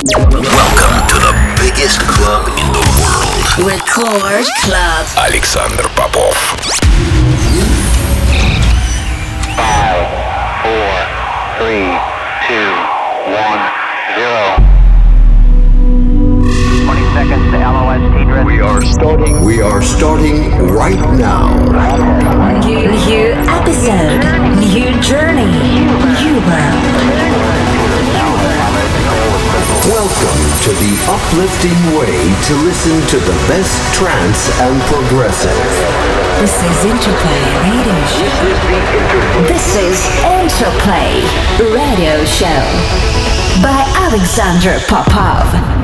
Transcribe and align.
Welcome 0.00 1.04
to 1.04 1.16
the 1.20 1.34
biggest 1.60 2.00
club 2.00 2.48
in 2.48 2.72
the 2.72 2.80
world. 2.96 3.68
Record 3.68 4.46
Club. 4.64 5.06
Александр 5.28 5.84
Попов. 5.92 6.32
Five, 9.52 10.08
four, 10.64 10.96
three, 11.60 11.92
two, 12.48 12.72
one, 13.36 13.60
zero. 14.16 14.56
20 16.86 17.04
seconds 17.12 17.44
to 17.52 17.58
LOS 17.60 18.00
dress. 18.24 18.46
We 18.46 18.60
are 18.62 18.80
starting. 18.80 19.44
We 19.44 19.60
are 19.60 19.82
starting 19.82 20.56
right 20.72 20.96
now. 21.18 21.52
New 22.64 23.34
episode. 23.44 24.24
New 24.56 25.00
journey. 25.02 25.44
New 25.44 26.40
world. 26.48 27.29
Welcome 29.89 30.45
to 30.61 30.69
the 30.77 30.93
uplifting 31.09 31.97
way 31.97 32.13
to 32.45 32.53
listen 32.63 33.01
to 33.07 33.17
the 33.17 33.33
best 33.49 33.81
trance 33.95 34.47
and 34.61 34.79
progressive. 34.83 35.57
This 36.39 36.53
is 36.61 36.85
Interplay 36.85 37.41
Radio 37.65 37.97
Show. 38.05 38.29
This 39.47 39.75
is 39.75 39.97
Interplay 40.21 41.25
Radio 41.73 42.23
Show 42.25 42.61
by 43.63 43.83
Alexander 43.97 44.77
Popov. 44.87 45.80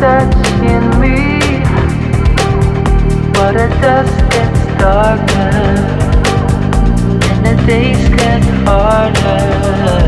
that's 0.00 0.36
in 0.60 1.00
me, 1.00 1.38
but 3.32 3.56
at 3.56 3.72
dust 3.82 4.16
gets 4.30 4.60
darker 4.78 5.50
and 7.30 7.46
the 7.46 7.66
days 7.66 8.08
get 8.10 8.42
harder. 8.64 10.07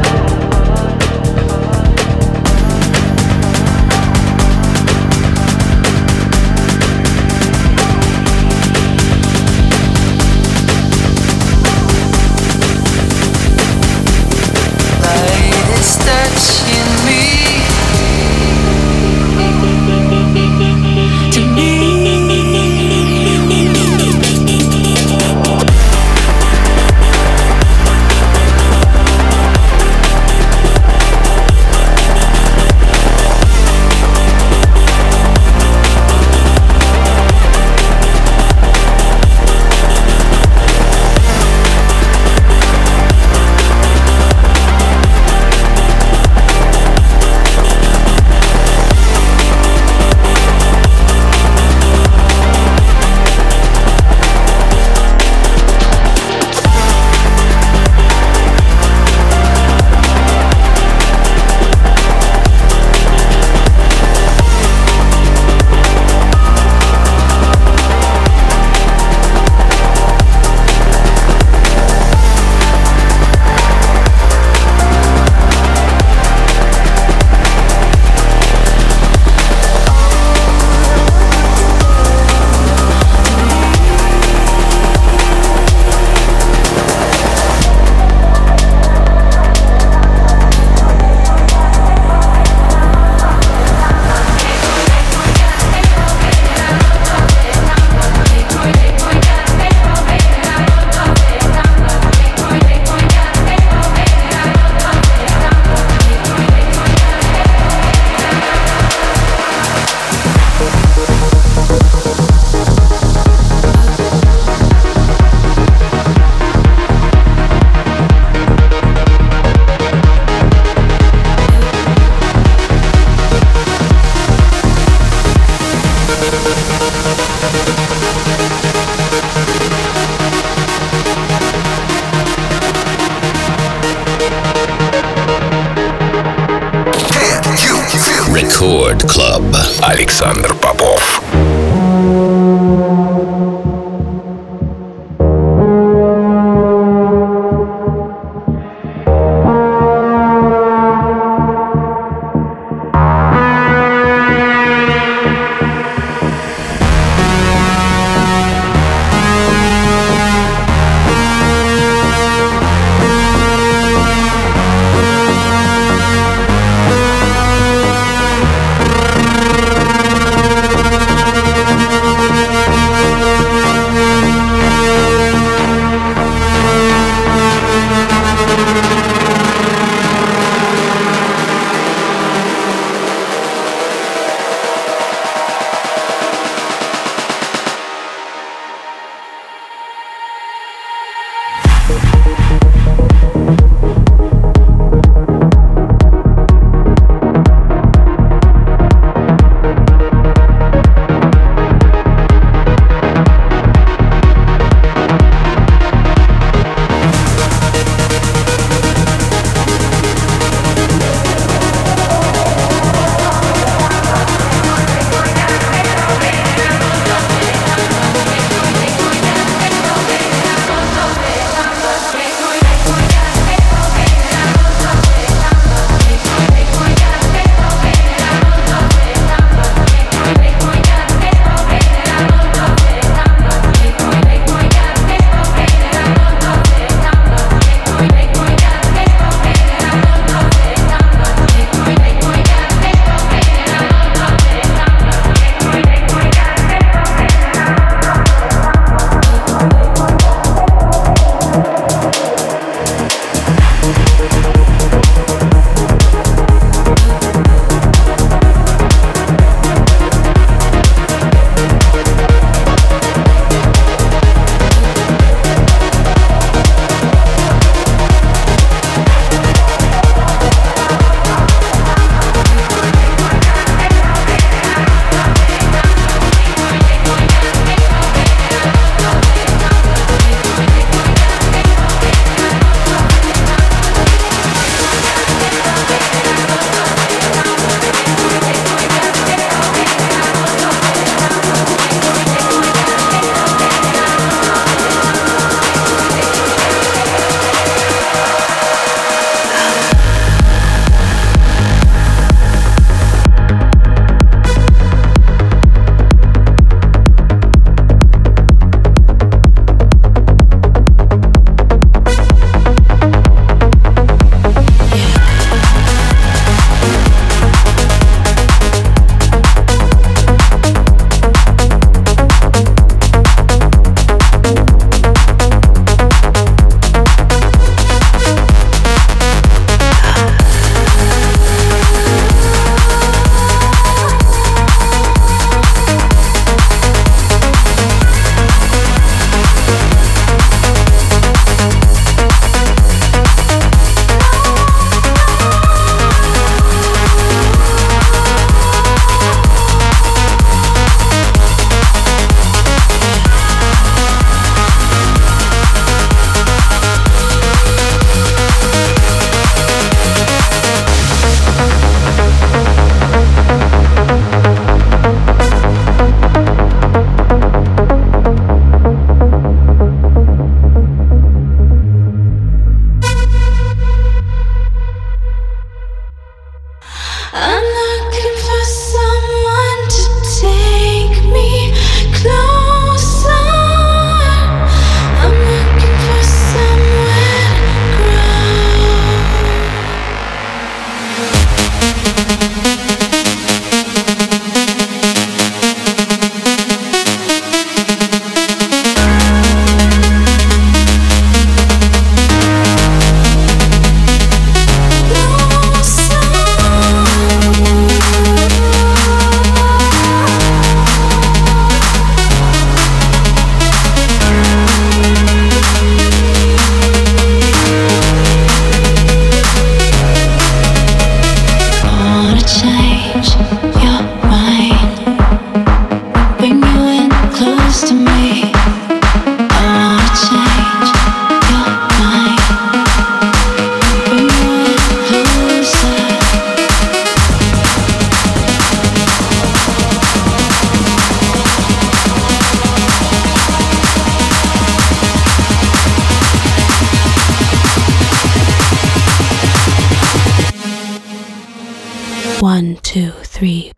One, 452.41 452.77
two, 452.77 453.11
three, 453.23 453.71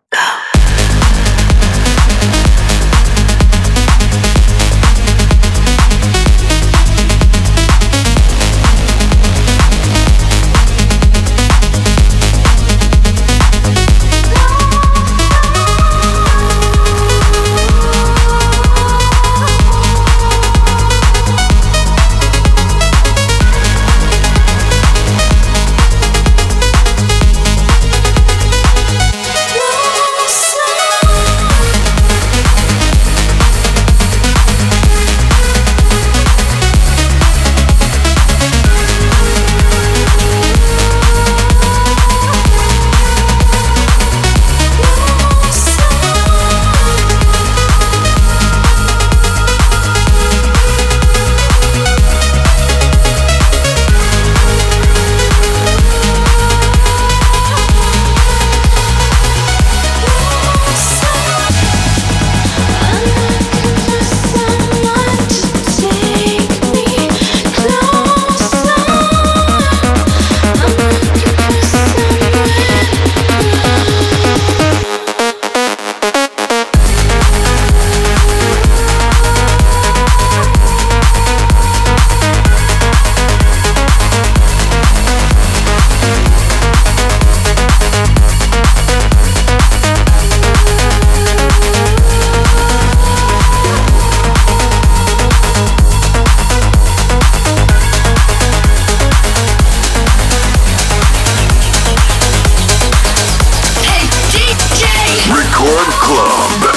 Club. 106.03 106.72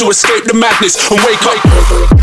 Go. 0.00 0.10
escape 0.10 0.44
the 0.44 0.54
madness 0.54 1.10
and 1.10 1.20
wake 1.20 1.42
up. 1.42 2.19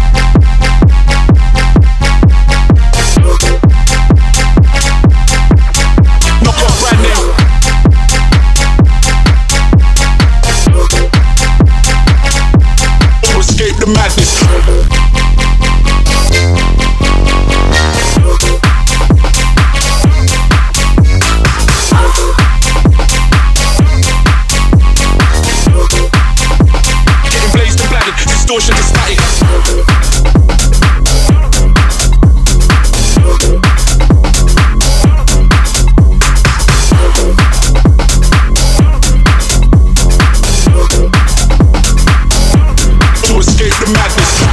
madness. 43.98 44.47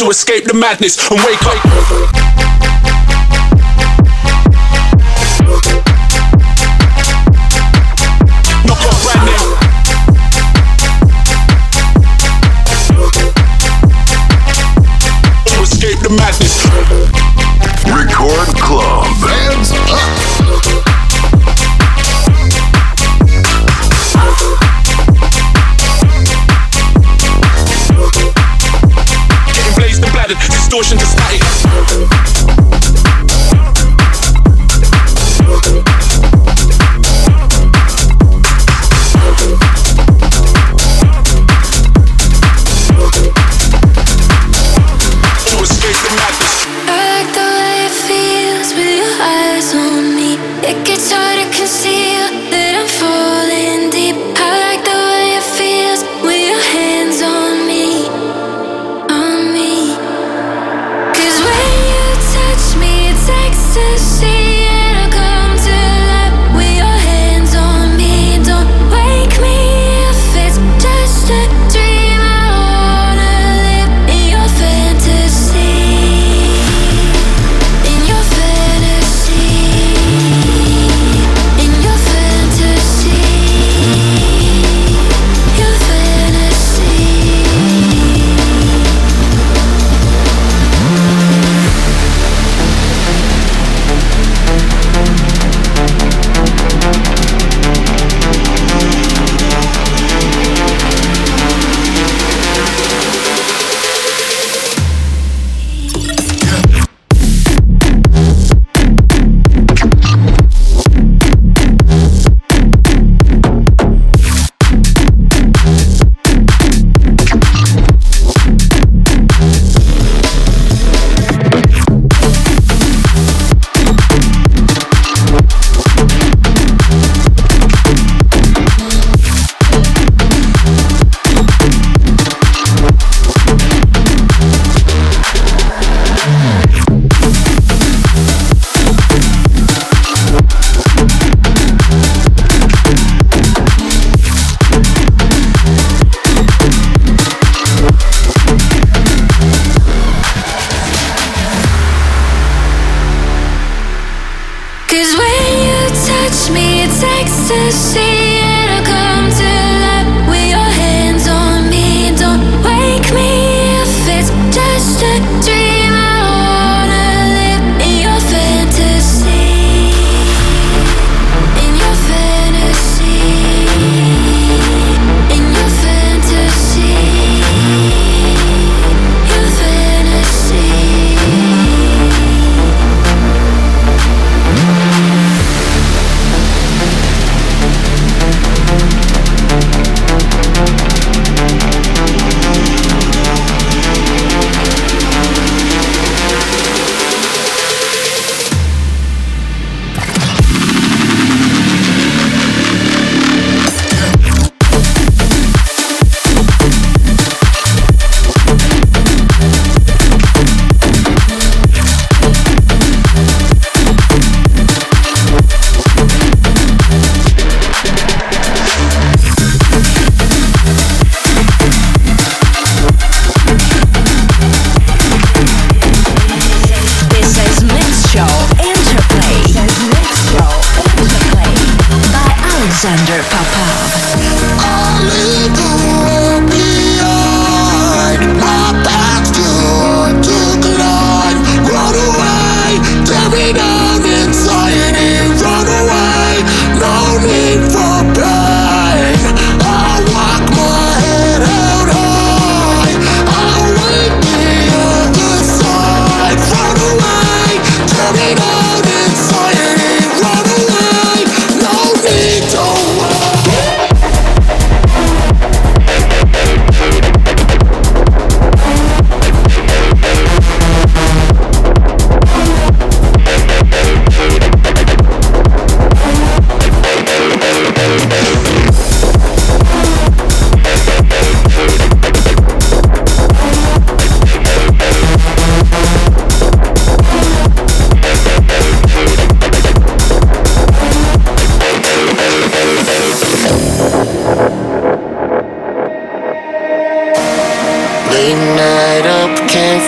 To 0.00 0.08
escape 0.08 0.44
the 0.44 0.54
madness 0.54 1.10
and 1.10 1.20
wake 1.20 1.42
up. 1.44 2.19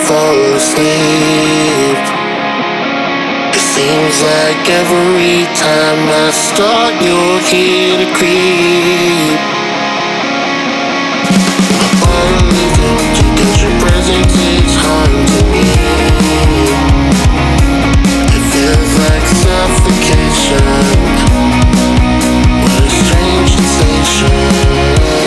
Fall 0.07 0.55
asleep. 0.55 1.97
It 3.55 3.63
seems 3.75 4.15
like 4.21 4.63
every 4.69 5.45
time 5.55 6.01
I 6.09 6.31
start, 6.31 6.93
you're 7.01 7.39
here 7.51 7.97
to 8.03 8.07
creep. 8.17 9.39
Only 12.19 12.67
get 13.37 13.55
your 13.63 13.75
presence 13.81 14.33
is 14.35 14.75
harm 14.83 15.13
me. 15.51 15.67
It 18.35 18.43
feels 18.53 18.91
like 19.03 19.25
suffocation. 19.43 20.65
What 22.63 22.83
a 22.83 22.89
strange 23.01 23.51
sensation. 23.55 25.22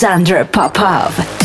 Alexander 0.00 0.44
Popov. 0.44 1.37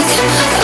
music 0.00 0.59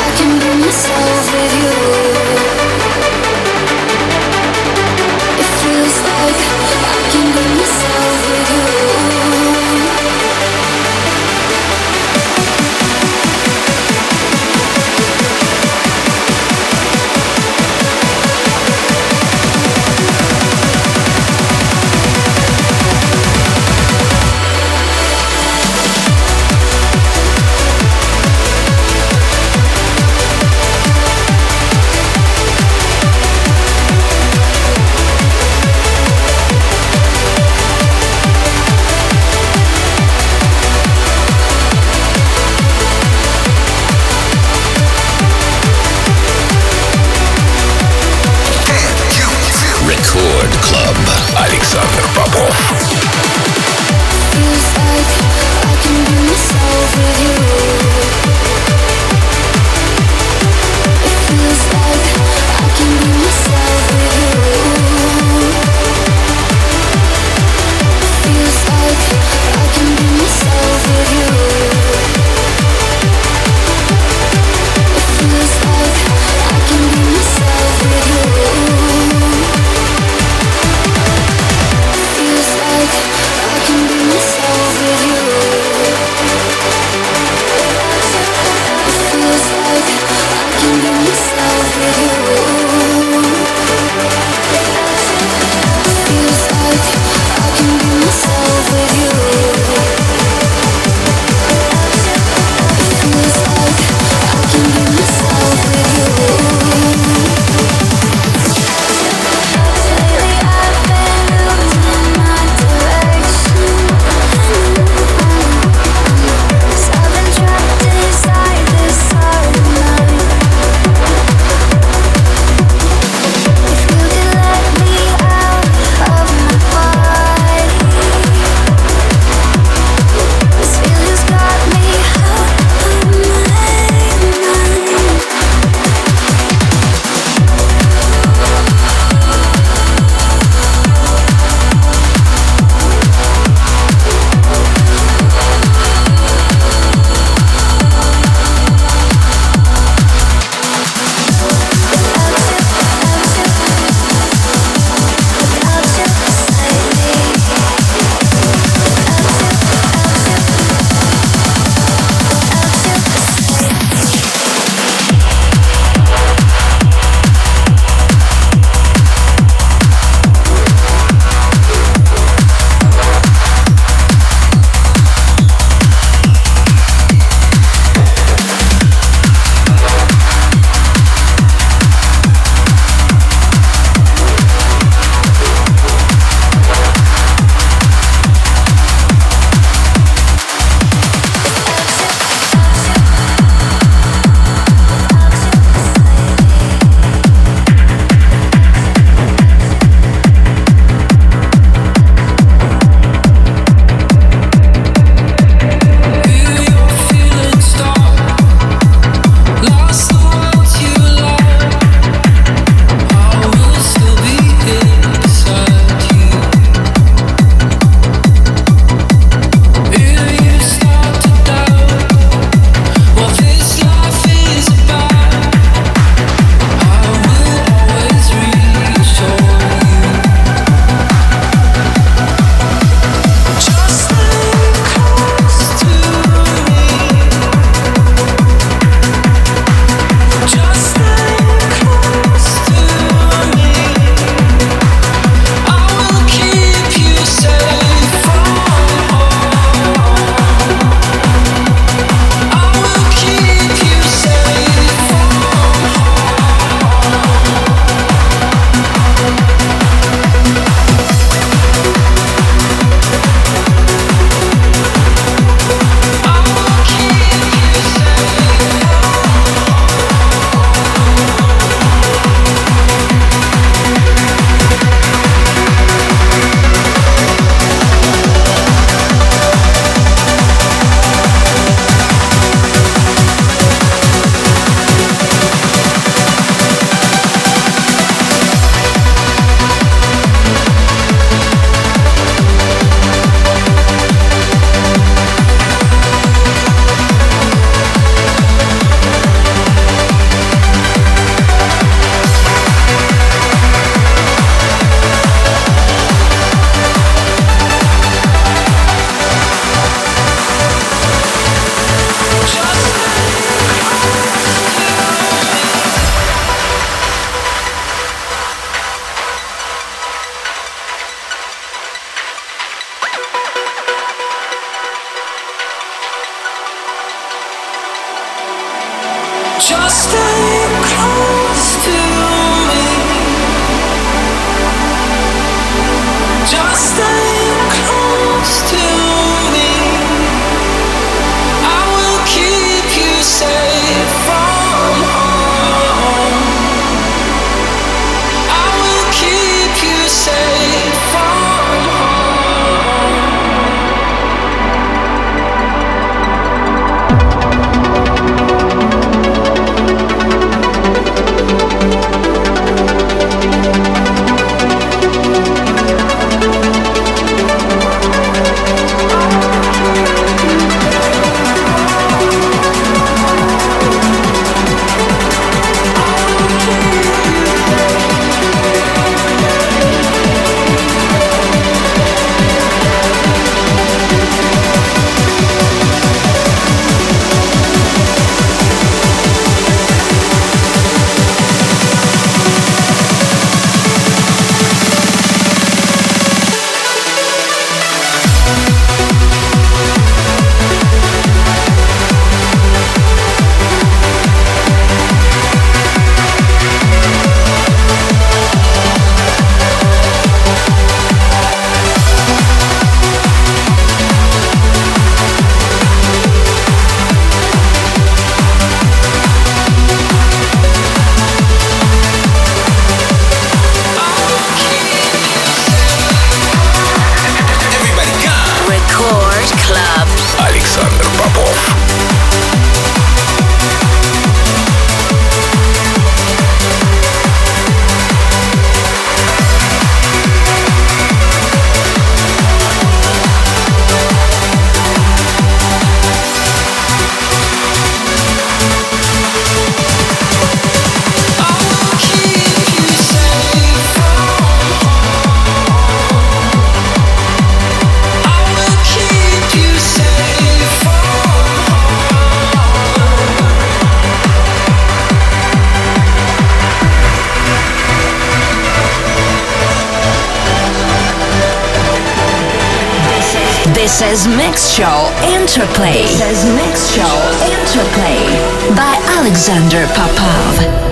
Is 474.03 474.28
Mix 474.28 474.68
Show 474.68 475.11
Interplay. 475.24 476.03
Is 476.03 476.44
Mix 476.55 476.90
Show 476.94 477.03
Interplay 477.49 478.76
by 478.76 478.94
Alexander 479.16 479.86
Popov. 479.94 480.86